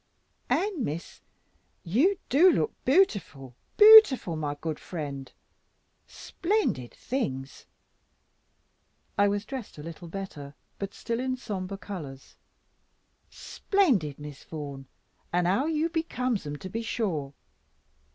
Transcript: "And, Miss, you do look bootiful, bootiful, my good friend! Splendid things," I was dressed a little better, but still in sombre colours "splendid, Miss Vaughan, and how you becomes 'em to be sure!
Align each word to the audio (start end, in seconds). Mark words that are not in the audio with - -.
"And, 0.49 0.83
Miss, 0.83 1.21
you 1.83 2.17
do 2.27 2.51
look 2.51 2.71
bootiful, 2.85 3.53
bootiful, 3.77 4.35
my 4.35 4.55
good 4.59 4.79
friend! 4.79 5.31
Splendid 6.07 6.91
things," 6.91 7.67
I 9.15 9.27
was 9.27 9.45
dressed 9.45 9.77
a 9.77 9.83
little 9.83 10.07
better, 10.07 10.55
but 10.79 10.95
still 10.95 11.19
in 11.19 11.37
sombre 11.37 11.77
colours 11.77 12.35
"splendid, 13.29 14.17
Miss 14.17 14.43
Vaughan, 14.43 14.87
and 15.31 15.45
how 15.45 15.67
you 15.67 15.87
becomes 15.87 16.47
'em 16.47 16.55
to 16.55 16.69
be 16.71 16.81
sure! 16.81 17.35